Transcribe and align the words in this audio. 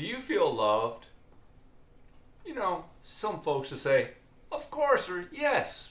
Do 0.00 0.06
you 0.06 0.16
feel 0.16 0.50
loved? 0.50 1.08
You 2.46 2.54
know, 2.54 2.86
some 3.02 3.42
folks 3.42 3.70
will 3.70 3.76
say, 3.76 4.12
Of 4.50 4.70
course, 4.70 5.10
or 5.10 5.26
yes. 5.30 5.90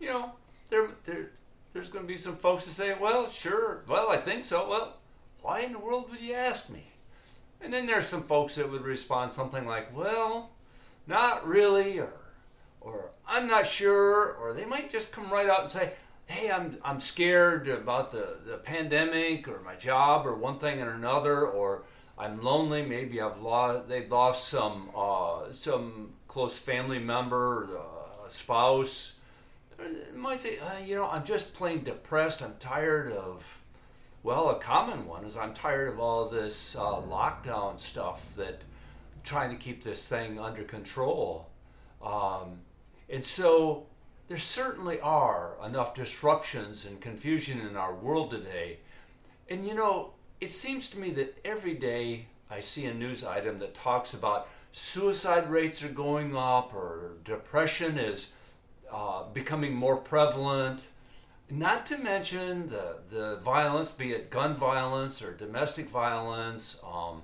You 0.00 0.08
know, 0.08 0.32
there, 0.70 0.88
there, 1.04 1.32
there's 1.74 1.90
going 1.90 2.06
to 2.06 2.08
be 2.08 2.16
some 2.16 2.36
folks 2.36 2.64
that 2.64 2.70
say, 2.70 2.96
Well, 2.98 3.28
sure, 3.28 3.82
well, 3.86 4.10
I 4.10 4.16
think 4.16 4.46
so. 4.46 4.66
Well, 4.66 4.96
why 5.42 5.60
in 5.60 5.72
the 5.72 5.78
world 5.78 6.10
would 6.10 6.22
you 6.22 6.32
ask 6.32 6.70
me? 6.70 6.84
And 7.60 7.70
then 7.70 7.84
there's 7.84 8.06
some 8.06 8.22
folks 8.22 8.54
that 8.54 8.70
would 8.70 8.86
respond 8.86 9.34
something 9.34 9.66
like, 9.66 9.94
Well, 9.94 10.48
not 11.06 11.46
really, 11.46 12.00
or, 12.00 12.14
or 12.80 13.10
I'm 13.28 13.46
not 13.46 13.66
sure, 13.66 14.32
or 14.40 14.54
they 14.54 14.64
might 14.64 14.90
just 14.90 15.12
come 15.12 15.28
right 15.28 15.50
out 15.50 15.60
and 15.60 15.68
say, 15.68 15.92
hey, 16.24 16.50
I'm, 16.50 16.78
I'm 16.82 17.00
scared 17.00 17.68
about 17.68 18.10
the, 18.10 18.36
the 18.46 18.56
pandemic 18.56 19.48
or 19.48 19.60
my 19.60 19.74
job 19.74 20.26
or 20.26 20.34
one 20.34 20.58
thing 20.58 20.80
and 20.80 20.90
another, 20.90 21.46
or 21.46 21.84
I'm 22.18 22.42
lonely. 22.42 22.82
Maybe 22.82 23.20
I've 23.20 23.40
lost, 23.40 23.88
they've 23.88 24.10
lost 24.10 24.48
some, 24.48 24.90
uh, 24.96 25.52
some 25.52 26.14
close 26.26 26.56
family 26.56 26.98
member, 26.98 27.68
uh, 27.78 28.28
spouse. 28.28 29.16
They 29.78 30.16
might 30.16 30.40
say, 30.40 30.58
uh, 30.58 30.78
you 30.84 30.96
know, 30.96 31.08
I'm 31.08 31.24
just 31.24 31.54
plain 31.54 31.84
depressed. 31.84 32.42
I'm 32.42 32.56
tired 32.58 33.12
of, 33.12 33.60
well, 34.24 34.50
a 34.50 34.58
common 34.58 35.06
one 35.06 35.24
is 35.24 35.36
I'm 35.36 35.54
tired 35.54 35.92
of 35.92 36.00
all 36.00 36.28
this 36.28 36.74
uh, 36.74 36.80
lockdown 37.00 37.78
stuff 37.78 38.34
that 38.34 38.62
trying 39.22 39.50
to 39.50 39.56
keep 39.56 39.84
this 39.84 40.06
thing 40.06 40.40
under 40.40 40.64
control. 40.64 41.48
Um, 42.02 42.60
and 43.08 43.24
so 43.24 43.86
there 44.26 44.38
certainly 44.38 45.00
are 45.00 45.56
enough 45.64 45.94
disruptions 45.94 46.84
and 46.84 47.00
confusion 47.00 47.60
in 47.60 47.76
our 47.76 47.94
world 47.94 48.30
today. 48.30 48.80
And 49.48 49.66
you 49.66 49.74
know, 49.74 50.14
it 50.40 50.52
seems 50.52 50.88
to 50.90 50.98
me 50.98 51.10
that 51.10 51.38
every 51.44 51.74
day 51.74 52.26
I 52.50 52.60
see 52.60 52.86
a 52.86 52.94
news 52.94 53.24
item 53.24 53.58
that 53.58 53.74
talks 53.74 54.14
about 54.14 54.48
suicide 54.72 55.50
rates 55.50 55.82
are 55.82 55.88
going 55.88 56.36
up 56.36 56.74
or 56.74 57.16
depression 57.24 57.98
is 57.98 58.32
uh, 58.92 59.24
becoming 59.32 59.74
more 59.74 59.96
prevalent. 59.96 60.80
Not 61.50 61.86
to 61.86 61.98
mention 61.98 62.66
the, 62.66 62.98
the 63.10 63.36
violence, 63.36 63.90
be 63.90 64.12
it 64.12 64.30
gun 64.30 64.54
violence 64.54 65.22
or 65.22 65.32
domestic 65.32 65.88
violence. 65.88 66.78
Um, 66.86 67.22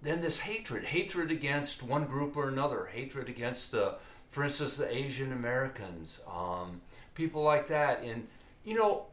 then 0.00 0.20
this 0.20 0.40
hatred, 0.40 0.84
hatred 0.84 1.30
against 1.30 1.82
one 1.82 2.06
group 2.06 2.36
or 2.36 2.48
another, 2.48 2.86
hatred 2.86 3.28
against 3.28 3.72
the 3.72 3.96
for 4.28 4.44
instance, 4.44 4.76
the 4.76 4.94
Asian 4.94 5.32
Americans, 5.32 6.20
um, 6.30 6.80
people 7.14 7.42
like 7.42 7.68
that. 7.68 8.02
And, 8.02 8.28
you 8.64 8.74
know, 8.74 9.06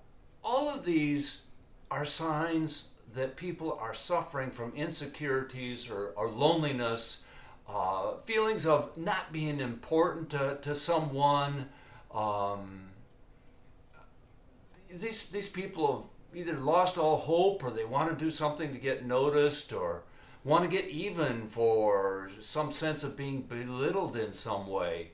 all 0.44 0.70
of 0.70 0.86
these 0.86 1.44
are 1.90 2.06
signs 2.06 2.90
that 3.16 3.38
people 3.38 3.78
are 3.82 3.94
suffering 3.94 4.52
from 4.52 4.74
insecurities 4.76 5.90
or, 5.90 6.10
or 6.16 6.30
loneliness, 6.30 7.26
uh, 7.68 8.18
feelings 8.18 8.68
of 8.68 8.96
not 8.98 9.32
being 9.32 9.60
important 9.60 10.30
to, 10.30 10.58
to 10.62 10.76
someone. 10.76 11.70
Um, 12.14 12.90
these, 14.90 15.26
these 15.28 15.50
people 15.50 16.10
have 16.34 16.38
either 16.38 16.54
lost 16.54 16.98
all 16.98 17.18
hope 17.18 17.64
or 17.64 17.72
they 17.72 17.86
want 17.86 18.10
to 18.10 18.24
do 18.24 18.30
something 18.30 18.74
to 18.74 18.80
get 18.80 19.06
noticed 19.06 19.72
or 19.72 20.04
want 20.44 20.64
to 20.64 20.70
get 20.70 20.90
even 20.90 21.48
for 21.48 22.30
some 22.40 22.72
sense 22.72 23.04
of 23.04 23.18
being 23.18 23.42
belittled 23.42 24.16
in 24.16 24.34
some 24.34 24.68
way. 24.68 25.12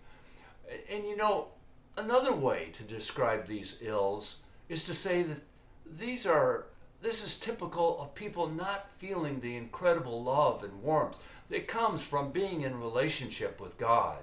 And 0.89 1.05
you 1.05 1.15
know, 1.15 1.49
another 1.97 2.33
way 2.33 2.71
to 2.73 2.83
describe 2.83 3.47
these 3.47 3.79
ills 3.81 4.37
is 4.67 4.85
to 4.85 4.93
say 4.93 5.23
that 5.23 5.41
these 5.85 6.25
are 6.25 6.65
this 7.01 7.23
is 7.23 7.35
typical 7.35 7.99
of 8.01 8.15
people 8.15 8.47
not 8.47 8.89
feeling 8.89 9.39
the 9.39 9.55
incredible 9.55 10.23
love 10.23 10.63
and 10.63 10.83
warmth 10.83 11.17
that 11.49 11.67
comes 11.67 12.03
from 12.03 12.31
being 12.31 12.61
in 12.61 12.79
relationship 12.79 13.59
with 13.59 13.77
God. 13.77 14.19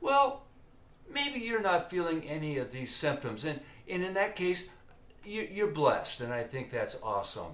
Well, 0.00 0.42
maybe 1.12 1.40
you're 1.40 1.62
not 1.62 1.90
feeling 1.90 2.28
any 2.28 2.58
of 2.58 2.72
these 2.72 2.94
symptoms, 2.94 3.44
and, 3.44 3.60
and 3.88 4.02
in 4.02 4.14
that 4.14 4.34
case, 4.34 4.66
you, 5.24 5.64
are 5.64 5.70
blessed, 5.70 6.20
and 6.20 6.32
I 6.32 6.42
think 6.42 6.70
that's 6.70 6.98
awesome. 7.02 7.52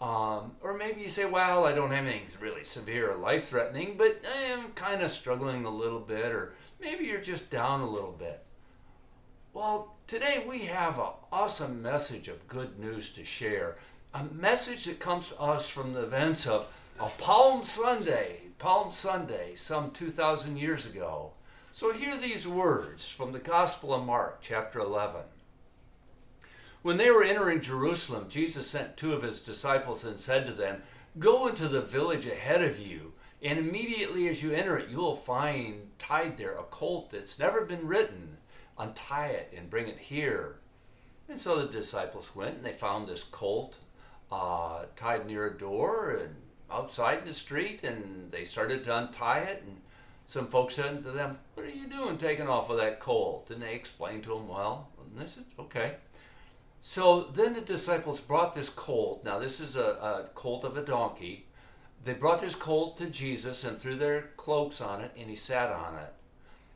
Um, 0.00 0.52
or 0.62 0.74
maybe 0.76 1.00
you 1.00 1.08
say, 1.08 1.26
well, 1.26 1.66
I 1.66 1.72
don't 1.74 1.90
have 1.90 2.06
anything 2.06 2.40
really 2.40 2.64
severe 2.64 3.10
or 3.10 3.16
life 3.16 3.46
threatening, 3.46 3.96
but 3.98 4.22
I 4.36 4.42
am 4.42 4.72
kind 4.72 5.02
of 5.02 5.10
struggling 5.10 5.64
a 5.64 5.70
little 5.70 6.00
bit, 6.00 6.26
or 6.26 6.54
maybe 6.80 7.04
you're 7.04 7.20
just 7.20 7.50
down 7.50 7.80
a 7.80 7.90
little 7.90 8.12
bit. 8.12 8.44
Well, 9.58 9.96
today 10.06 10.44
we 10.48 10.66
have 10.66 11.00
an 11.00 11.08
awesome 11.32 11.82
message 11.82 12.28
of 12.28 12.46
good 12.46 12.78
news 12.78 13.10
to 13.14 13.24
share. 13.24 13.74
A 14.14 14.22
message 14.22 14.84
that 14.84 15.00
comes 15.00 15.30
to 15.30 15.40
us 15.40 15.68
from 15.68 15.94
the 15.94 16.02
events 16.04 16.46
of, 16.46 16.68
of 17.00 17.18
Palm 17.18 17.64
Sunday, 17.64 18.42
Palm 18.60 18.92
Sunday, 18.92 19.56
some 19.56 19.90
2,000 19.90 20.58
years 20.58 20.86
ago. 20.86 21.32
So 21.72 21.92
hear 21.92 22.16
these 22.16 22.46
words 22.46 23.08
from 23.08 23.32
the 23.32 23.40
Gospel 23.40 23.92
of 23.92 24.06
Mark, 24.06 24.38
chapter 24.42 24.78
11. 24.78 25.22
When 26.82 26.96
they 26.96 27.10
were 27.10 27.24
entering 27.24 27.60
Jerusalem, 27.60 28.26
Jesus 28.28 28.68
sent 28.68 28.96
two 28.96 29.12
of 29.12 29.24
his 29.24 29.40
disciples 29.40 30.04
and 30.04 30.20
said 30.20 30.46
to 30.46 30.52
them, 30.52 30.84
Go 31.18 31.48
into 31.48 31.66
the 31.66 31.82
village 31.82 32.26
ahead 32.26 32.62
of 32.62 32.78
you, 32.78 33.12
and 33.42 33.58
immediately 33.58 34.28
as 34.28 34.40
you 34.40 34.52
enter 34.52 34.78
it, 34.78 34.88
you 34.88 34.98
will 34.98 35.16
find 35.16 35.88
tied 35.98 36.38
there 36.38 36.56
a 36.56 36.62
colt 36.62 37.10
that's 37.10 37.40
never 37.40 37.64
been 37.64 37.88
ridden. 37.88 38.36
Untie 38.78 39.28
it 39.28 39.54
and 39.56 39.68
bring 39.68 39.88
it 39.88 39.98
here. 39.98 40.56
And 41.28 41.40
so 41.40 41.60
the 41.60 41.72
disciples 41.72 42.34
went 42.34 42.56
and 42.56 42.64
they 42.64 42.72
found 42.72 43.08
this 43.08 43.24
colt 43.24 43.76
uh, 44.30 44.84
tied 44.96 45.26
near 45.26 45.46
a 45.46 45.58
door 45.58 46.18
and 46.22 46.34
outside 46.70 47.20
in 47.20 47.24
the 47.26 47.34
street, 47.34 47.82
and 47.82 48.30
they 48.30 48.44
started 48.44 48.84
to 48.84 48.96
untie 48.96 49.40
it. 49.40 49.62
And 49.66 49.80
some 50.26 50.48
folks 50.48 50.74
said 50.74 51.04
to 51.04 51.10
them, 51.10 51.38
What 51.54 51.66
are 51.66 51.70
you 51.70 51.88
doing 51.88 52.18
taking 52.18 52.48
off 52.48 52.70
of 52.70 52.76
that 52.78 53.00
colt? 53.00 53.50
And 53.50 53.62
they 53.62 53.74
explained 53.74 54.24
to 54.24 54.30
them, 54.30 54.48
Well, 54.48 54.88
and 54.98 55.20
they 55.20 55.26
said, 55.26 55.44
Okay. 55.58 55.96
So 56.80 57.22
then 57.34 57.54
the 57.54 57.60
disciples 57.60 58.20
brought 58.20 58.54
this 58.54 58.68
colt. 58.68 59.24
Now, 59.24 59.38
this 59.38 59.60
is 59.60 59.74
a, 59.74 59.82
a 59.82 60.28
colt 60.34 60.64
of 60.64 60.76
a 60.76 60.84
donkey. 60.84 61.46
They 62.04 62.14
brought 62.14 62.40
this 62.40 62.54
colt 62.54 62.96
to 62.98 63.06
Jesus 63.06 63.64
and 63.64 63.78
threw 63.78 63.96
their 63.96 64.30
cloaks 64.36 64.80
on 64.80 65.00
it, 65.00 65.10
and 65.18 65.28
he 65.28 65.36
sat 65.36 65.70
on 65.70 65.96
it. 65.96 66.14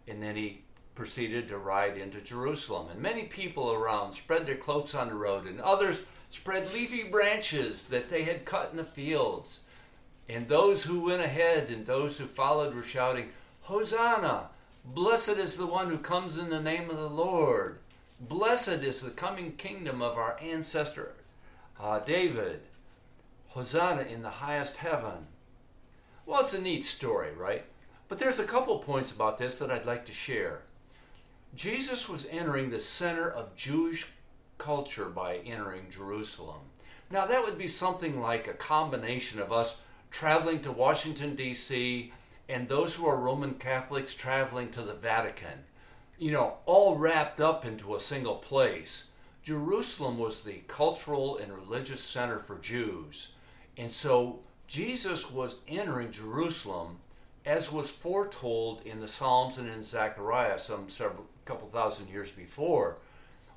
And 0.08 0.20
then 0.20 0.34
he 0.34 0.62
proceeded 0.94 1.48
to 1.48 1.58
ride 1.58 1.96
into 1.96 2.20
Jerusalem. 2.20 2.88
And 2.90 3.00
many 3.00 3.24
people 3.24 3.72
around 3.72 4.12
spread 4.12 4.46
their 4.46 4.56
cloaks 4.56 4.94
on 4.94 5.08
the 5.08 5.14
road, 5.14 5.46
and 5.46 5.60
others 5.60 6.00
spread 6.30 6.72
leafy 6.72 7.04
branches 7.04 7.86
that 7.86 8.10
they 8.10 8.24
had 8.24 8.44
cut 8.44 8.70
in 8.70 8.76
the 8.76 8.84
fields. 8.84 9.60
And 10.28 10.48
those 10.48 10.84
who 10.84 11.00
went 11.00 11.22
ahead 11.22 11.68
and 11.68 11.86
those 11.86 12.18
who 12.18 12.26
followed 12.26 12.74
were 12.74 12.82
shouting, 12.82 13.30
Hosanna! 13.62 14.48
Blessed 14.84 15.38
is 15.38 15.56
the 15.56 15.66
one 15.66 15.90
who 15.90 15.98
comes 15.98 16.36
in 16.36 16.50
the 16.50 16.60
name 16.60 16.90
of 16.90 16.96
the 16.96 17.08
Lord. 17.08 17.78
Blessed 18.20 18.82
is 18.82 19.00
the 19.00 19.10
coming 19.10 19.52
kingdom 19.52 20.02
of 20.02 20.16
our 20.16 20.38
ancestor 20.40 21.14
uh, 21.80 21.98
David. 22.00 22.60
Hosanna 23.48 24.02
in 24.02 24.22
the 24.22 24.30
highest 24.30 24.78
heaven. 24.78 25.26
Well, 26.24 26.40
it's 26.40 26.54
a 26.54 26.60
neat 26.60 26.84
story, 26.84 27.32
right? 27.34 27.64
But 28.08 28.18
there's 28.18 28.38
a 28.38 28.44
couple 28.44 28.78
points 28.78 29.10
about 29.10 29.38
this 29.38 29.56
that 29.56 29.70
I'd 29.70 29.86
like 29.86 30.06
to 30.06 30.12
share. 30.12 30.62
Jesus 31.54 32.08
was 32.08 32.26
entering 32.30 32.70
the 32.70 32.80
center 32.80 33.30
of 33.30 33.56
Jewish 33.56 34.06
culture 34.58 35.06
by 35.06 35.36
entering 35.36 35.90
Jerusalem. 35.90 36.60
Now, 37.10 37.26
that 37.26 37.42
would 37.44 37.58
be 37.58 37.68
something 37.68 38.20
like 38.20 38.48
a 38.48 38.54
combination 38.54 39.38
of 39.38 39.52
us 39.52 39.76
traveling 40.10 40.60
to 40.62 40.72
Washington, 40.72 41.36
D.C., 41.36 42.12
and 42.48 42.68
those 42.68 42.94
who 42.94 43.06
are 43.06 43.16
Roman 43.16 43.54
Catholics 43.54 44.14
traveling 44.14 44.70
to 44.70 44.82
the 44.82 44.94
Vatican 44.94 45.64
you 46.22 46.30
know, 46.30 46.54
all 46.66 46.96
wrapped 46.96 47.40
up 47.40 47.64
into 47.64 47.96
a 47.96 48.00
single 48.00 48.36
place. 48.36 49.08
Jerusalem 49.42 50.18
was 50.18 50.42
the 50.42 50.62
cultural 50.68 51.36
and 51.36 51.52
religious 51.52 52.00
center 52.00 52.38
for 52.38 52.58
Jews. 52.58 53.32
And 53.76 53.90
so 53.90 54.38
Jesus 54.68 55.32
was 55.32 55.56
entering 55.66 56.12
Jerusalem 56.12 56.98
as 57.44 57.72
was 57.72 57.90
foretold 57.90 58.82
in 58.84 59.00
the 59.00 59.08
Psalms 59.08 59.58
and 59.58 59.68
in 59.68 59.82
Zechariah 59.82 60.58
some 60.58 60.88
several 60.88 61.26
couple 61.44 61.68
thousand 61.68 62.08
years 62.08 62.30
before. 62.30 62.98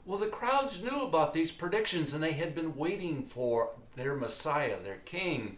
Well, 0.06 0.20
the 0.20 0.28
crowds 0.28 0.84
knew 0.84 1.04
about 1.04 1.34
these 1.34 1.52
predictions 1.52 2.14
and 2.14 2.24
they 2.24 2.34
had 2.34 2.54
been 2.56 2.76
waiting 2.76 3.24
for 3.24 3.72
their 3.96 4.16
Messiah, 4.16 4.78
their 4.84 4.98
King. 5.06 5.58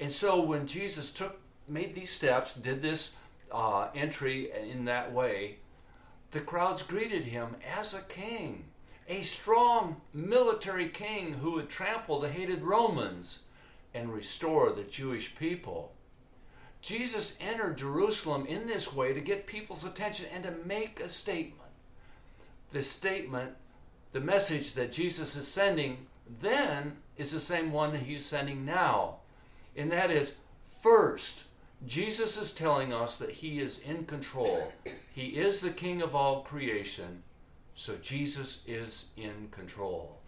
And 0.00 0.10
so 0.10 0.40
when 0.40 0.66
Jesus 0.66 1.10
took 1.10 1.40
made 1.68 1.94
these 1.94 2.10
steps, 2.10 2.54
did 2.54 2.82
this 2.82 3.14
uh, 3.50 3.88
entry 3.94 4.50
in 4.70 4.84
that 4.84 5.12
way, 5.12 5.56
the 6.32 6.40
crowds 6.40 6.82
greeted 6.82 7.24
him 7.24 7.56
as 7.78 7.94
a 7.94 8.02
king, 8.02 8.64
a 9.08 9.20
strong 9.22 10.00
military 10.12 10.88
king 10.88 11.34
who 11.34 11.52
would 11.52 11.70
trample 11.70 12.20
the 12.20 12.28
hated 12.28 12.62
Romans 12.62 13.40
and 13.94 14.12
restore 14.12 14.72
the 14.72 14.82
Jewish 14.82 15.36
people. 15.36 15.93
Jesus 16.84 17.34
entered 17.40 17.78
Jerusalem 17.78 18.44
in 18.44 18.66
this 18.66 18.92
way 18.92 19.14
to 19.14 19.20
get 19.20 19.46
people's 19.46 19.84
attention 19.84 20.26
and 20.30 20.44
to 20.44 20.52
make 20.66 21.00
a 21.00 21.08
statement. 21.08 21.70
The 22.72 22.82
statement, 22.82 23.52
the 24.12 24.20
message 24.20 24.74
that 24.74 24.92
Jesus 24.92 25.34
is 25.34 25.48
sending 25.48 26.06
then 26.40 26.98
is 27.16 27.30
the 27.30 27.40
same 27.40 27.72
one 27.72 27.92
that 27.92 28.02
he's 28.02 28.26
sending 28.26 28.66
now. 28.66 29.16
And 29.74 29.90
that 29.92 30.10
is 30.10 30.36
First, 30.82 31.44
Jesus 31.86 32.36
is 32.36 32.52
telling 32.52 32.92
us 32.92 33.16
that 33.16 33.30
he 33.30 33.60
is 33.60 33.78
in 33.78 34.04
control. 34.04 34.70
He 35.10 35.28
is 35.28 35.60
the 35.60 35.70
king 35.70 36.02
of 36.02 36.14
all 36.14 36.42
creation, 36.42 37.22
so 37.74 37.96
Jesus 37.96 38.62
is 38.66 39.06
in 39.16 39.48
control. 39.50 40.18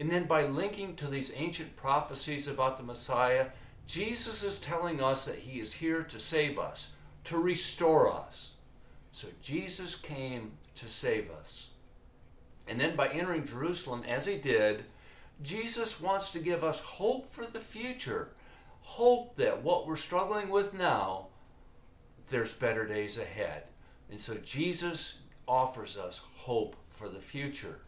And 0.00 0.10
then 0.10 0.24
by 0.24 0.44
linking 0.44 0.96
to 0.96 1.06
these 1.06 1.32
ancient 1.36 1.76
prophecies 1.76 2.48
about 2.48 2.76
the 2.76 2.82
Messiah, 2.82 3.50
Jesus 3.88 4.42
is 4.42 4.60
telling 4.60 5.02
us 5.02 5.24
that 5.24 5.36
he 5.36 5.60
is 5.60 5.72
here 5.72 6.02
to 6.02 6.20
save 6.20 6.58
us, 6.58 6.90
to 7.24 7.38
restore 7.38 8.12
us. 8.12 8.52
So 9.12 9.28
Jesus 9.42 9.94
came 9.94 10.52
to 10.74 10.90
save 10.90 11.30
us. 11.30 11.70
And 12.68 12.78
then 12.78 12.96
by 12.96 13.08
entering 13.08 13.46
Jerusalem 13.46 14.04
as 14.06 14.26
he 14.26 14.36
did, 14.36 14.84
Jesus 15.42 16.02
wants 16.02 16.30
to 16.32 16.38
give 16.38 16.62
us 16.62 16.78
hope 16.80 17.30
for 17.30 17.46
the 17.46 17.60
future. 17.60 18.28
Hope 18.82 19.36
that 19.36 19.62
what 19.62 19.86
we're 19.86 19.96
struggling 19.96 20.50
with 20.50 20.74
now, 20.74 21.28
there's 22.28 22.52
better 22.52 22.86
days 22.86 23.16
ahead. 23.16 23.62
And 24.10 24.20
so 24.20 24.34
Jesus 24.36 25.14
offers 25.46 25.96
us 25.96 26.20
hope 26.34 26.76
for 26.90 27.08
the 27.08 27.20
future. 27.20 27.78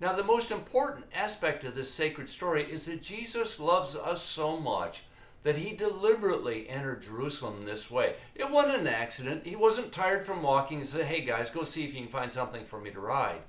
Now, 0.00 0.12
the 0.12 0.24
most 0.24 0.50
important 0.50 1.06
aspect 1.14 1.62
of 1.62 1.76
this 1.76 1.92
sacred 1.92 2.28
story 2.28 2.64
is 2.64 2.86
that 2.86 3.02
Jesus 3.02 3.60
loves 3.60 3.94
us 3.94 4.22
so 4.22 4.58
much 4.58 5.04
that 5.42 5.56
he 5.56 5.72
deliberately 5.72 6.68
entered 6.68 7.02
Jerusalem 7.02 7.64
this 7.64 7.90
way. 7.90 8.16
It 8.34 8.50
wasn't 8.50 8.80
an 8.80 8.86
accident. 8.86 9.46
He 9.46 9.56
wasn't 9.56 9.92
tired 9.92 10.24
from 10.24 10.42
walking 10.42 10.78
and 10.78 10.86
said, 10.86 11.06
Hey 11.06 11.22
guys, 11.22 11.50
go 11.50 11.64
see 11.64 11.84
if 11.84 11.94
you 11.94 12.02
can 12.02 12.10
find 12.10 12.32
something 12.32 12.64
for 12.64 12.80
me 12.80 12.90
to 12.90 13.00
ride. 13.00 13.42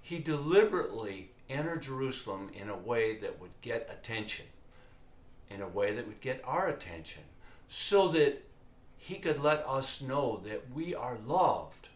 He 0.00 0.18
deliberately 0.18 1.30
entered 1.48 1.82
Jerusalem 1.82 2.50
in 2.54 2.68
a 2.68 2.76
way 2.76 3.16
that 3.18 3.40
would 3.40 3.60
get 3.62 3.88
attention, 3.90 4.46
in 5.48 5.62
a 5.62 5.68
way 5.68 5.94
that 5.94 6.06
would 6.06 6.20
get 6.20 6.42
our 6.44 6.68
attention, 6.68 7.22
so 7.68 8.08
that 8.08 8.44
he 8.96 9.16
could 9.16 9.40
let 9.40 9.64
us 9.68 10.00
know 10.00 10.40
that 10.44 10.72
we 10.74 10.94
are 10.94 11.18
loved, 11.26 11.88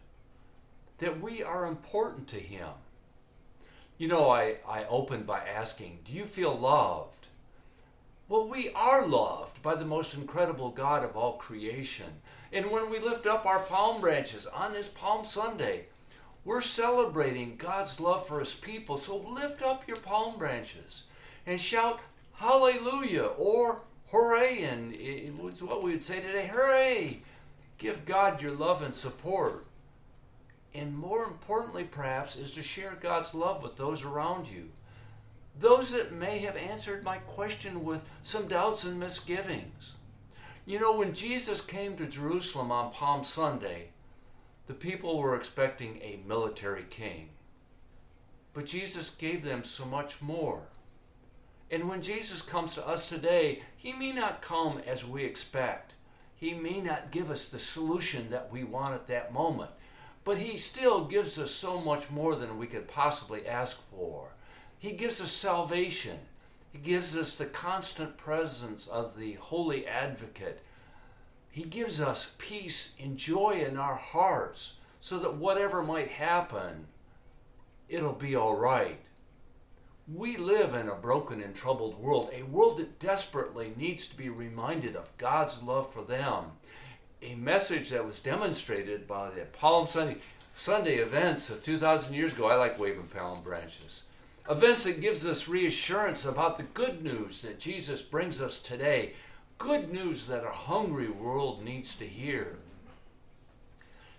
that 0.99 1.19
we 1.19 1.43
are 1.43 1.65
important 1.65 2.27
to 2.29 2.39
him. 2.39 2.69
You 3.97 4.07
know, 4.07 4.29
I, 4.29 4.55
I 4.67 4.85
opened 4.85 5.27
by 5.27 5.39
asking, 5.39 5.99
Do 6.05 6.13
you 6.13 6.25
feel 6.25 6.57
loved? 6.57 7.27
Well, 8.31 8.47
we 8.47 8.69
are 8.69 9.05
loved 9.05 9.61
by 9.61 9.75
the 9.75 9.83
most 9.83 10.13
incredible 10.13 10.69
God 10.69 11.03
of 11.03 11.17
all 11.17 11.33
creation. 11.33 12.21
And 12.53 12.71
when 12.71 12.89
we 12.89 12.97
lift 12.97 13.25
up 13.27 13.45
our 13.45 13.59
palm 13.59 13.99
branches 13.99 14.47
on 14.47 14.71
this 14.71 14.87
Palm 14.87 15.25
Sunday, 15.25 15.87
we're 16.45 16.61
celebrating 16.61 17.57
God's 17.57 17.99
love 17.99 18.25
for 18.25 18.39
His 18.39 18.53
people. 18.53 18.95
So 18.95 19.17
lift 19.17 19.61
up 19.61 19.85
your 19.85 19.97
palm 19.97 20.39
branches 20.39 21.03
and 21.45 21.59
shout 21.59 21.99
hallelujah 22.35 23.31
or 23.37 23.81
hooray. 24.11 24.63
And 24.63 24.95
it's 24.95 25.61
what 25.61 25.83
we 25.83 25.91
would 25.91 26.01
say 26.01 26.21
today 26.21 26.49
hooray! 26.53 27.23
Give 27.79 28.05
God 28.05 28.41
your 28.41 28.53
love 28.53 28.81
and 28.81 28.95
support. 28.95 29.65
And 30.73 30.97
more 30.97 31.25
importantly, 31.25 31.83
perhaps, 31.83 32.37
is 32.37 32.53
to 32.53 32.63
share 32.63 32.95
God's 32.95 33.35
love 33.35 33.61
with 33.61 33.75
those 33.75 34.03
around 34.03 34.47
you 34.47 34.69
those 35.61 35.91
that 35.91 36.11
may 36.11 36.39
have 36.39 36.57
answered 36.57 37.03
my 37.03 37.17
question 37.17 37.85
with 37.85 38.03
some 38.23 38.47
doubts 38.47 38.83
and 38.83 38.99
misgivings. 38.99 39.93
You 40.65 40.79
know, 40.79 40.93
when 40.93 41.13
Jesus 41.13 41.61
came 41.61 41.95
to 41.97 42.07
Jerusalem 42.07 42.71
on 42.71 42.91
Palm 42.91 43.23
Sunday, 43.23 43.89
the 44.65 44.73
people 44.73 45.19
were 45.19 45.35
expecting 45.35 45.99
a 46.01 46.19
military 46.27 46.85
king. 46.89 47.29
But 48.53 48.65
Jesus 48.65 49.11
gave 49.11 49.43
them 49.43 49.63
so 49.63 49.85
much 49.85 50.19
more. 50.21 50.63
And 51.69 51.87
when 51.87 52.01
Jesus 52.01 52.41
comes 52.41 52.73
to 52.73 52.85
us 52.85 53.07
today, 53.07 53.61
he 53.77 53.93
may 53.93 54.11
not 54.11 54.41
come 54.41 54.81
as 54.85 55.05
we 55.05 55.23
expect. 55.23 55.93
He 56.35 56.53
may 56.53 56.81
not 56.81 57.11
give 57.11 57.29
us 57.29 57.47
the 57.47 57.59
solution 57.59 58.31
that 58.31 58.51
we 58.51 58.63
want 58.63 58.95
at 58.95 59.07
that 59.07 59.31
moment. 59.31 59.71
But 60.23 60.39
he 60.39 60.57
still 60.57 61.05
gives 61.05 61.37
us 61.37 61.51
so 61.51 61.79
much 61.79 62.09
more 62.09 62.35
than 62.35 62.57
we 62.57 62.67
could 62.67 62.87
possibly 62.87 63.47
ask 63.47 63.77
for. 63.91 64.31
He 64.81 64.93
gives 64.93 65.21
us 65.21 65.31
salvation. 65.31 66.17
He 66.71 66.79
gives 66.79 67.15
us 67.15 67.35
the 67.35 67.45
constant 67.45 68.17
presence 68.17 68.87
of 68.87 69.15
the 69.15 69.33
Holy 69.33 69.85
Advocate. 69.85 70.63
He 71.51 71.61
gives 71.61 72.01
us 72.01 72.33
peace 72.39 72.95
and 72.99 73.15
joy 73.15 73.63
in 73.63 73.77
our 73.77 73.93
hearts 73.93 74.79
so 74.99 75.19
that 75.19 75.35
whatever 75.35 75.83
might 75.83 76.07
happen, 76.07 76.87
it'll 77.89 78.13
be 78.13 78.35
all 78.35 78.55
right. 78.55 78.99
We 80.11 80.35
live 80.35 80.73
in 80.73 80.89
a 80.89 80.95
broken 80.95 81.43
and 81.43 81.53
troubled 81.53 82.01
world, 82.01 82.31
a 82.33 82.41
world 82.41 82.79
that 82.79 82.99
desperately 82.99 83.73
needs 83.77 84.07
to 84.07 84.17
be 84.17 84.29
reminded 84.29 84.95
of 84.95 85.15
God's 85.19 85.61
love 85.61 85.93
for 85.93 86.01
them. 86.01 86.53
A 87.21 87.35
message 87.35 87.91
that 87.91 88.03
was 88.03 88.19
demonstrated 88.19 89.07
by 89.07 89.29
the 89.29 89.41
Palm 89.41 89.85
Sunday, 89.85 90.17
Sunday 90.55 90.95
events 90.95 91.51
of 91.51 91.63
2,000 91.63 92.15
years 92.15 92.33
ago. 92.33 92.47
I 92.47 92.55
like 92.55 92.79
waving 92.79 93.03
palm 93.03 93.43
branches. 93.43 94.07
Events 94.51 94.83
that 94.83 94.99
gives 94.99 95.25
us 95.25 95.47
reassurance 95.47 96.25
about 96.25 96.57
the 96.57 96.63
good 96.63 97.01
news 97.01 97.39
that 97.39 97.57
Jesus 97.57 98.01
brings 98.01 98.41
us 98.41 98.59
today. 98.59 99.13
Good 99.57 99.93
news 99.93 100.25
that 100.25 100.43
a 100.43 100.49
hungry 100.51 101.07
world 101.07 101.63
needs 101.63 101.95
to 101.95 102.05
hear. 102.05 102.57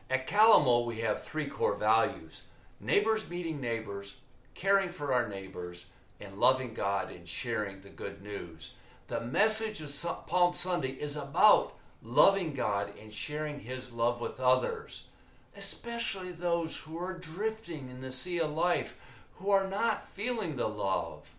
At 0.08 0.26
Calamo, 0.26 0.86
we 0.86 1.00
have 1.00 1.22
three 1.22 1.48
core 1.48 1.76
values 1.76 2.44
neighbors 2.80 3.28
meeting 3.28 3.60
neighbors, 3.60 4.20
caring 4.54 4.88
for 4.88 5.12
our 5.12 5.28
neighbors, 5.28 5.90
and 6.18 6.38
loving 6.38 6.72
God 6.72 7.12
and 7.12 7.28
sharing 7.28 7.82
the 7.82 7.90
good 7.90 8.22
news. 8.22 8.72
The 9.08 9.20
message 9.20 9.82
of 9.82 10.26
Palm 10.26 10.54
Sunday 10.54 10.92
is 10.92 11.14
about 11.14 11.74
loving 12.02 12.54
God 12.54 12.94
and 12.98 13.12
sharing 13.12 13.60
His 13.60 13.92
love 13.92 14.18
with 14.18 14.40
others, 14.40 15.08
especially 15.54 16.32
those 16.32 16.78
who 16.78 16.96
are 16.96 17.18
drifting 17.18 17.90
in 17.90 18.00
the 18.00 18.12
sea 18.12 18.40
of 18.40 18.50
life 18.50 18.96
who 19.42 19.50
are 19.50 19.68
not 19.68 20.06
feeling 20.06 20.54
the 20.54 20.68
love. 20.68 21.34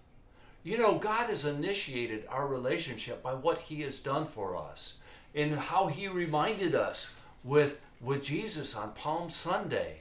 You 0.62 0.78
know, 0.78 0.98
God 0.98 1.30
has 1.30 1.46
initiated 1.46 2.26
our 2.28 2.46
relationship 2.46 3.24
by 3.24 3.34
what 3.34 3.60
He 3.60 3.82
has 3.82 4.00
done 4.00 4.26
for 4.26 4.58
us 4.58 4.98
and 5.34 5.56
how 5.56 5.88
He 5.88 6.08
reminded 6.10 6.76
us 6.76 7.16
with, 7.46 7.80
with 8.02 8.24
Jesus 8.24 8.76
on 8.76 8.92
Palm 8.92 9.30
Sunday. 9.30 10.00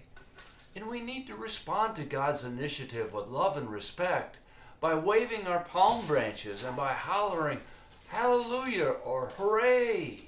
And 0.74 0.88
we 0.88 1.00
need 1.00 1.28
to 1.28 1.36
respond 1.36 1.94
to 1.96 2.02
God's 2.02 2.44
initiative 2.44 3.12
with 3.12 3.28
love 3.28 3.56
and 3.56 3.70
respect 3.70 4.36
by 4.80 4.94
waving 4.94 5.46
our 5.46 5.60
palm 5.60 6.04
branches 6.06 6.64
and 6.64 6.76
by 6.76 6.92
hollering, 6.92 7.60
Hallelujah 8.08 8.94
or 9.04 9.28
Hooray! 9.36 10.20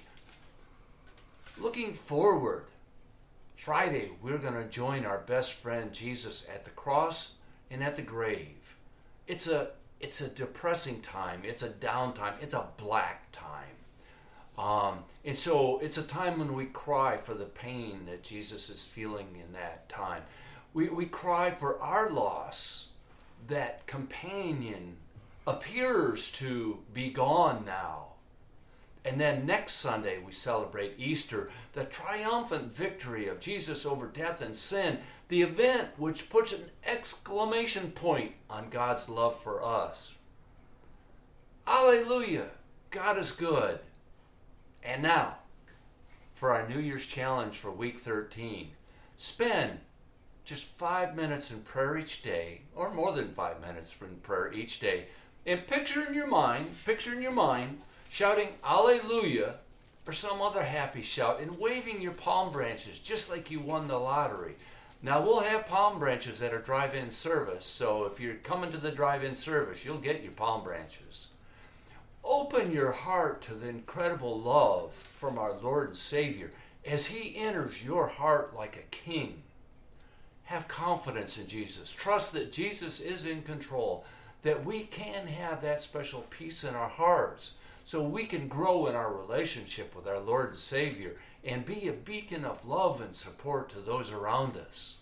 Looking 1.61 1.93
forward, 1.93 2.67
Friday, 3.57 4.11
we're 4.23 4.39
going 4.39 4.55
to 4.55 4.69
join 4.69 5.05
our 5.05 5.19
best 5.19 5.55
friend 5.55 5.93
Jesus 5.93 6.49
at 6.49 6.65
the 6.65 6.71
cross 6.71 7.35
and 7.71 7.83
at 7.83 7.97
the 7.97 8.03
grave. 8.03 8.77
It's 9.27 9.47
a 9.47 9.71
it's 10.01 10.21
a 10.21 10.29
depressing 10.29 11.01
time. 11.01 11.43
It's 11.45 11.63
a 11.63 11.69
downtime. 11.69 12.35
It's 12.43 12.55
a 12.55 12.69
black 12.77 13.33
time. 13.33 13.75
Um, 14.59 15.05
and 15.25 15.37
so 15.37 15.79
it's 15.79 15.99
a 15.99 16.03
time 16.03 16.39
when 16.39 16.55
we 16.55 16.67
cry 16.67 17.17
for 17.17 17.35
the 17.35 17.47
pain 17.47 18.07
that 18.07 18.23
Jesus 18.23 18.69
is 18.69 18.85
feeling 18.85 19.29
in 19.35 19.53
that 19.55 19.89
time. 19.89 20.23
We, 20.75 20.89
we 20.89 21.07
cry 21.07 21.51
for 21.51 21.81
our 21.81 22.11
loss. 22.11 22.91
That 23.47 23.87
companion 23.87 24.97
appears 25.47 26.31
to 26.33 26.79
be 26.93 27.11
gone 27.11 27.65
now. 27.65 28.09
And 29.05 29.21
then 29.21 29.45
next 29.45 29.75
Sunday, 29.75 30.19
we 30.25 30.33
celebrate 30.33 30.95
Easter, 30.97 31.51
the 31.75 31.85
triumphant 31.85 32.75
victory 32.75 33.29
of 33.29 33.41
Jesus 33.41 33.85
over 33.85 34.07
death 34.07 34.41
and 34.41 34.57
sin, 34.57 34.99
the 35.35 35.43
event 35.43 35.89
which 35.97 36.31
puts 36.31 36.53
an 36.53 36.71
exclamation 36.87 37.91
point 37.91 38.31
on 38.49 38.71
God's 38.71 39.09
love 39.09 39.43
for 39.43 39.65
us. 39.65 40.17
Alleluia! 41.67 42.51
God 42.93 43.19
is 43.19 43.33
good. 43.33 43.81
And 44.85 45.03
now, 45.03 45.39
for 46.35 46.53
our 46.53 46.69
New 46.69 46.79
Year's 46.79 47.05
challenge 47.05 47.57
for 47.57 47.73
week 47.73 47.99
13, 47.99 48.71
spend 49.17 49.81
just 50.45 50.63
five 50.63 51.17
minutes 51.17 51.51
in 51.51 51.63
prayer 51.63 51.99
each 51.99 52.23
day, 52.23 52.61
or 52.73 52.95
more 52.95 53.11
than 53.11 53.35
five 53.35 53.61
minutes 53.61 53.93
in 54.01 54.19
prayer 54.19 54.53
each 54.53 54.79
day, 54.79 55.07
and 55.45 55.67
picture 55.67 56.07
in 56.07 56.15
your 56.15 56.29
mind, 56.29 56.67
picture 56.87 57.13
in 57.13 57.21
your 57.21 57.33
mind, 57.33 57.81
shouting 58.09 58.51
Alleluia 58.63 59.57
or 60.07 60.13
some 60.13 60.41
other 60.41 60.63
happy 60.63 61.03
shout 61.03 61.41
and 61.41 61.59
waving 61.59 62.01
your 62.01 62.13
palm 62.13 62.53
branches 62.53 63.01
just 63.01 63.29
like 63.29 63.51
you 63.51 63.59
won 63.59 63.89
the 63.89 63.99
lottery. 63.99 64.55
Now 65.05 65.21
we'll 65.21 65.43
have 65.43 65.67
palm 65.67 65.99
branches 65.99 66.41
at 66.41 66.55
our 66.55 66.61
drive-in 66.61 67.11
service, 67.11 67.67
so 67.67 68.07
if 68.07 68.19
you're 68.19 68.37
coming 68.37 68.73
to 68.73 68.79
the 68.79 68.91
drive-in 68.91 69.35
service, 69.35 69.85
you'll 69.85 69.99
get 69.99 70.23
your 70.23 70.33
palm 70.33 70.65
branches. 70.65 71.27
Open 72.25 72.73
your 72.73 72.93
heart 72.93 73.43
to 73.43 73.55
the 73.55 73.69
incredible 73.69 74.41
love 74.41 74.95
from 74.95 75.37
our 75.37 75.53
Lord 75.53 75.89
and 75.89 75.97
Savior 75.99 76.53
as 76.87 77.05
He 77.05 77.37
enters 77.37 77.85
your 77.85 78.07
heart 78.07 78.57
like 78.57 78.79
a 78.79 78.97
king. 78.97 79.43
Have 80.45 80.69
confidence 80.69 81.37
in 81.37 81.49
Jesus. 81.49 81.91
Trust 81.93 82.33
that 82.33 82.51
Jesus 82.51 83.01
is 83.01 83.27
in 83.27 83.43
control, 83.43 84.07
that 84.43 84.65
we 84.65 84.85
can 84.85 85.27
have 85.27 85.61
that 85.61 85.83
special 85.83 86.25
peace 86.31 86.65
in 86.65 86.75
our 86.75 86.89
hearts 86.89 87.57
so 87.85 88.03
we 88.03 88.25
can 88.25 88.49
grow 88.49 88.87
in 88.87 88.95
our 88.95 89.13
relationship 89.13 89.95
with 89.95 90.07
our 90.07 90.21
Lord 90.21 90.49
and 90.49 90.59
Savior 90.59 91.17
and 91.45 91.65
be 91.65 91.89
a 91.89 91.93
beacon 91.93 92.45
of 92.45 92.67
love 92.67 93.01
and 93.01 93.15
support 93.15 93.69
to 93.71 93.79
those 93.79 94.11
around 94.11 94.57
us. 94.57 94.97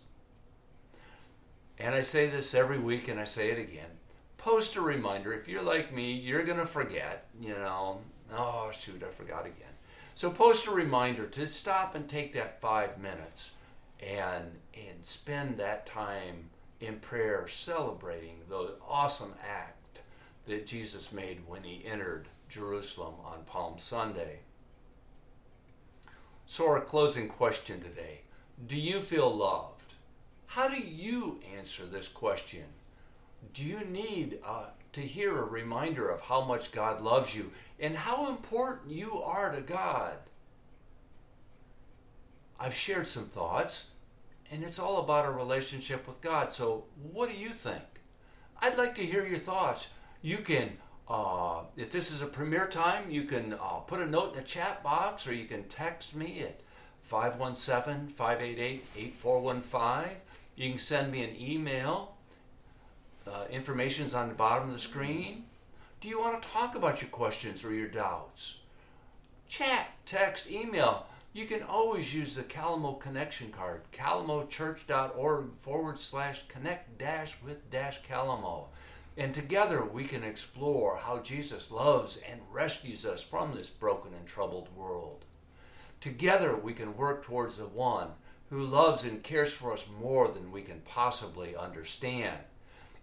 And 1.79 1.95
I 1.95 2.03
say 2.03 2.29
this 2.29 2.55
every 2.55 2.79
week 2.79 3.09
and 3.09 3.21
I 3.21 3.25
say 3.25 3.51
it 3.51 3.59
again. 3.59 3.91
Post 4.39 4.77
a 4.77 4.81
reminder. 4.81 5.33
If 5.33 5.49
you're 5.49 5.63
like 5.63 5.95
me, 5.95 6.13
you're 6.13 6.45
going 6.45 6.59
to 6.59 6.67
forget, 6.67 7.27
you 7.41 7.51
know, 7.51 8.01
oh, 8.33 8.71
shoot, 8.79 9.03
I 9.03 9.11
forgot 9.11 9.47
again. 9.47 9.69
So 10.15 10.31
post 10.31 10.67
a 10.67 10.73
reminder 10.73 11.27
to 11.27 11.49
stop 11.49 11.95
and 11.95 12.09
take 12.09 12.35
that 12.35 12.61
five 12.61 12.99
minutes 12.99 13.53
and, 14.01 14.59
and 14.75 15.05
spend 15.05 15.59
that 15.59 15.87
time 15.87 16.51
in 16.81 16.97
prayer 16.97 17.47
celebrating 17.47 18.41
the 18.49 18.75
awesome 18.87 19.35
act 19.49 20.01
that 20.47 20.67
Jesus 20.67 21.13
made 21.13 21.41
when 21.47 21.63
he 21.63 21.85
entered 21.87 22.27
Jerusalem 22.49 23.15
on 23.25 23.45
Palm 23.47 23.79
Sunday. 23.79 24.41
So, 26.55 26.67
our 26.67 26.83
closing 26.83 27.29
question 27.29 27.81
today 27.81 28.21
Do 28.67 28.77
you 28.77 29.01
feel 29.01 29.35
loved? 29.35 29.95
How 30.49 30.69
do 30.69 30.79
you 30.79 31.41
answer 31.57 31.87
this 31.87 32.09
question? 32.09 32.65
Do 33.55 33.63
you 33.63 33.81
need 33.87 34.39
uh, 34.45 34.67
to 34.93 35.01
hear 35.01 35.35
a 35.35 35.47
reminder 35.47 36.11
of 36.11 36.21
how 36.21 36.43
much 36.43 36.71
God 36.71 37.01
loves 37.01 37.35
you 37.35 37.53
and 37.81 37.97
how 37.97 38.29
important 38.29 38.91
you 38.91 39.23
are 39.23 39.51
to 39.51 39.63
God? 39.63 40.19
I've 42.61 42.75
shared 42.75 43.07
some 43.07 43.29
thoughts 43.29 43.93
and 44.51 44.63
it's 44.63 44.79
all 44.79 44.99
about 44.99 45.25
a 45.25 45.31
relationship 45.31 46.07
with 46.07 46.21
God. 46.21 46.53
So, 46.53 46.85
what 47.01 47.31
do 47.31 47.35
you 47.35 47.55
think? 47.55 48.03
I'd 48.61 48.77
like 48.77 48.95
to 48.97 49.07
hear 49.07 49.27
your 49.27 49.39
thoughts. 49.39 49.89
You 50.21 50.37
can, 50.37 50.77
uh, 51.09 51.63
if 51.77 51.91
this 51.91 52.11
is 52.11 52.23
a 52.23 52.27
premiere 52.27 52.67
time, 52.67 53.11
you 53.11 53.25
can 53.25 53.55
uh, 53.55 53.81
put 53.87 54.01
a 54.01 54.07
note 54.07 54.31
in 54.31 54.37
the 54.37 54.43
chat 54.43 54.83
box 54.83 55.27
or 55.27 55.35
you 55.35 55.45
can 55.45 55.65
text 55.65 56.15
me 56.15 56.41
at 56.41 56.61
517 57.03 58.09
588 58.09 58.85
8415. 58.97 60.17
You 60.57 60.71
can 60.71 60.79
send 60.79 61.13
me 61.13 61.23
an 61.25 61.37
email. 61.39 62.15
Uh, 63.27 63.45
information's 63.51 64.15
on 64.15 64.29
the 64.29 64.35
bottom 64.35 64.69
of 64.69 64.75
the 64.75 64.81
screen. 64.81 65.45
Do 66.01 66.09
you 66.09 66.21
want 66.21 66.43
to 66.43 66.49
talk 66.49 66.75
about 66.75 67.01
your 67.01 67.11
questions 67.11 67.65
or 67.65 67.73
your 67.73 67.89
doubts? 67.89 68.59
Chat, 69.49 69.89
text, 70.07 70.51
email 70.51 71.07
you 71.33 71.47
can 71.47 71.63
always 71.63 72.13
use 72.15 72.35
the 72.35 72.43
Calamo 72.43 73.01
connection 73.01 73.51
card, 73.51 73.83
calamochurch.org 73.93 75.47
forward 75.61 75.99
slash 75.99 76.47
connect 76.49 76.99
dash 76.99 77.37
with 77.43 77.71
dash 77.71 78.03
Calamo. 78.03 78.67
And 79.17 79.35
together 79.35 79.85
we 79.85 80.05
can 80.05 80.25
explore 80.25 80.97
how 80.97 81.21
Jesus 81.21 81.71
loves 81.71 82.19
and 82.29 82.41
rescues 82.51 83.05
us 83.05 83.23
from 83.23 83.55
this 83.55 83.71
broken 83.71 84.15
and 84.15 84.27
troubled 84.27 84.75
world. 84.75 85.25
Together 86.01 86.57
we 86.57 86.73
can 86.73 86.97
work 86.97 87.23
towards 87.23 87.59
the 87.59 87.67
one 87.67 88.09
who 88.51 88.65
loves 88.65 89.05
and 89.05 89.23
cares 89.23 89.53
for 89.53 89.73
us 89.73 89.85
more 90.01 90.29
than 90.29 90.53
we 90.53 90.63
can 90.63 90.81
possibly 90.85 91.55
understand. 91.57 92.39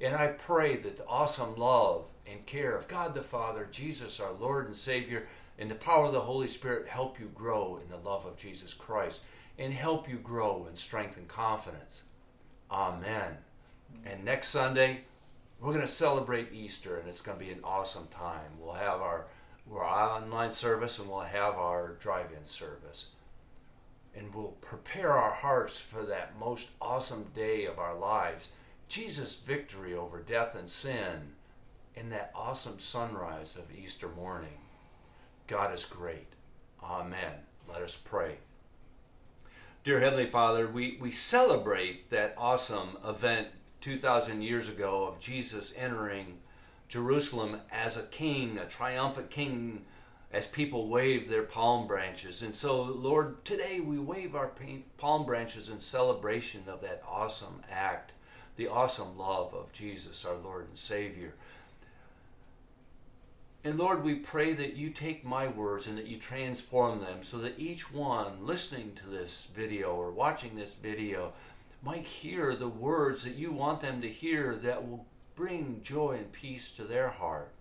And 0.01 0.15
I 0.15 0.27
pray 0.27 0.77
that 0.77 0.97
the 0.97 1.05
awesome 1.07 1.55
love 1.55 2.05
and 2.29 2.45
care 2.45 2.75
of 2.75 2.87
God 2.87 3.13
the 3.13 3.23
Father, 3.23 3.67
Jesus 3.71 4.19
our 4.19 4.33
Lord 4.33 4.67
and 4.67 4.75
Savior, 4.75 5.27
and 5.57 5.69
the 5.69 5.75
power 5.75 6.05
of 6.05 6.13
the 6.13 6.21
Holy 6.21 6.47
Spirit 6.47 6.87
help 6.87 7.19
you 7.19 7.31
grow 7.35 7.79
in 7.83 7.89
the 7.89 7.97
love 7.97 8.25
of 8.25 8.37
Jesus 8.37 8.73
Christ 8.73 9.23
and 9.57 9.73
help 9.73 10.09
you 10.09 10.17
grow 10.17 10.67
in 10.69 10.75
strength 10.75 11.17
and 11.17 11.27
confidence. 11.27 12.03
Amen. 12.71 13.37
And 14.05 14.23
next 14.23 14.49
Sunday, 14.49 15.01
we're 15.59 15.73
going 15.73 15.85
to 15.85 15.91
celebrate 15.91 16.53
Easter, 16.53 16.97
and 16.97 17.07
it's 17.07 17.21
going 17.21 17.37
to 17.37 17.45
be 17.45 17.51
an 17.51 17.59
awesome 17.63 18.07
time. 18.07 18.51
We'll 18.59 18.73
have 18.73 19.01
our, 19.01 19.25
our 19.71 19.83
online 19.83 20.51
service 20.51 20.99
and 20.99 21.09
we'll 21.09 21.19
have 21.21 21.55
our 21.55 21.95
drive 21.99 22.31
in 22.37 22.45
service. 22.45 23.09
And 24.15 24.33
we'll 24.33 24.55
prepare 24.61 25.13
our 25.13 25.31
hearts 25.31 25.79
for 25.79 26.03
that 26.03 26.39
most 26.39 26.69
awesome 26.81 27.27
day 27.35 27.65
of 27.65 27.77
our 27.77 27.95
lives 27.95 28.49
Jesus' 28.87 29.39
victory 29.39 29.93
over 29.93 30.19
death 30.19 30.55
and 30.55 30.67
sin 30.67 31.33
in 31.93 32.09
that 32.09 32.31
awesome 32.33 32.79
sunrise 32.79 33.55
of 33.55 33.65
Easter 33.71 34.09
morning. 34.09 34.57
God 35.45 35.73
is 35.75 35.85
great. 35.85 36.27
Amen. 36.83 37.33
Let 37.71 37.83
us 37.83 37.95
pray. 37.95 38.37
Dear 39.83 39.99
Heavenly 39.99 40.29
Father, 40.29 40.67
we, 40.67 40.97
we 40.99 41.11
celebrate 41.11 42.09
that 42.09 42.33
awesome 42.35 42.97
event 43.05 43.49
2,000 43.81 44.41
years 44.41 44.67
ago 44.69 45.05
of 45.05 45.19
Jesus 45.19 45.73
entering 45.75 46.39
Jerusalem 46.87 47.61
as 47.71 47.97
a 47.97 48.03
king, 48.03 48.57
a 48.57 48.65
triumphant 48.65 49.29
king, 49.29 49.85
as 50.31 50.47
people 50.47 50.87
wave 50.87 51.29
their 51.29 51.43
palm 51.43 51.87
branches. 51.87 52.41
And 52.41 52.55
so, 52.55 52.81
Lord, 52.81 53.43
today 53.45 53.79
we 53.79 53.97
wave 53.97 54.35
our 54.35 54.51
palm 54.97 55.25
branches 55.25 55.69
in 55.69 55.79
celebration 55.79 56.63
of 56.67 56.81
that 56.81 57.01
awesome 57.07 57.63
act, 57.69 58.11
the 58.55 58.67
awesome 58.67 59.17
love 59.17 59.53
of 59.53 59.73
Jesus, 59.73 60.25
our 60.25 60.35
Lord 60.35 60.67
and 60.67 60.77
Savior. 60.77 61.33
And 63.63 63.77
Lord, 63.77 64.03
we 64.03 64.15
pray 64.15 64.53
that 64.53 64.75
you 64.75 64.89
take 64.89 65.25
my 65.25 65.47
words 65.47 65.85
and 65.87 65.97
that 65.97 66.07
you 66.07 66.17
transform 66.17 67.01
them 67.01 67.23
so 67.23 67.37
that 67.39 67.59
each 67.59 67.91
one 67.91 68.45
listening 68.45 68.93
to 68.95 69.09
this 69.09 69.47
video 69.53 69.89
or 69.95 70.11
watching 70.11 70.55
this 70.55 70.73
video 70.73 71.33
might 71.81 72.05
hear 72.05 72.55
the 72.55 72.67
words 72.67 73.23
that 73.23 73.35
you 73.35 73.51
want 73.51 73.81
them 73.81 74.01
to 74.01 74.09
hear 74.09 74.55
that 74.55 74.87
will 74.87 75.05
bring 75.35 75.81
joy 75.83 76.17
and 76.17 76.31
peace 76.31 76.71
to 76.71 76.83
their 76.83 77.09
heart. 77.09 77.53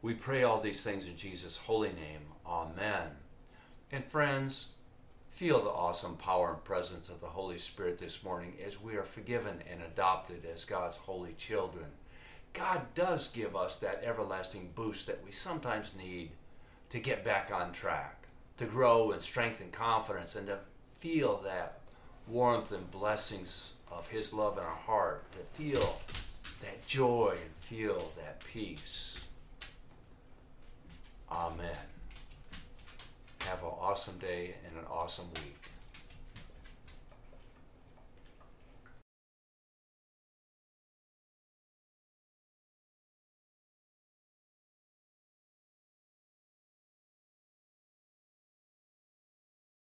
We 0.00 0.14
pray 0.14 0.42
all 0.42 0.60
these 0.60 0.82
things 0.82 1.06
in 1.06 1.16
Jesus' 1.16 1.56
holy 1.56 1.88
name. 1.88 2.32
Amen. 2.46 3.08
And 3.92 4.04
friends, 4.04 4.68
feel 5.28 5.62
the 5.62 5.70
awesome 5.70 6.16
power 6.16 6.52
and 6.54 6.64
presence 6.64 7.08
of 7.08 7.20
the 7.20 7.26
Holy 7.26 7.58
Spirit 7.58 7.98
this 7.98 8.24
morning 8.24 8.54
as 8.64 8.80
we 8.80 8.96
are 8.96 9.04
forgiven 9.04 9.62
and 9.70 9.82
adopted 9.82 10.44
as 10.44 10.64
God's 10.64 10.96
holy 10.96 11.34
children. 11.34 11.86
God 12.54 12.82
does 12.94 13.28
give 13.28 13.54
us 13.54 13.76
that 13.76 14.02
everlasting 14.02 14.70
boost 14.74 15.06
that 15.06 15.24
we 15.24 15.32
sometimes 15.32 15.94
need 15.96 16.30
to 16.90 16.98
get 16.98 17.24
back 17.24 17.50
on 17.52 17.72
track, 17.72 18.26
to 18.56 18.64
grow 18.64 19.10
and 19.10 19.20
strengthen 19.20 19.70
confidence, 19.70 20.34
and 20.34 20.46
to 20.46 20.58
feel 21.00 21.40
that 21.44 21.80
warmth 22.30 22.72
and 22.72 22.90
blessings 22.90 23.74
of 23.90 24.08
His 24.08 24.32
love 24.32 24.58
in 24.58 24.64
our 24.64 24.70
heart, 24.70 25.24
to 25.32 25.38
feel 25.38 26.00
that 26.62 26.86
joy 26.86 27.36
and 27.40 27.54
feel 27.60 28.12
that 28.16 28.42
peace. 28.52 29.24
Amen. 31.30 31.76
Have 33.40 33.62
an 33.62 33.70
awesome 33.80 34.18
day 34.18 34.54
and 34.66 34.76
an 34.78 34.84
awesome 34.90 35.28
week. 35.34 35.56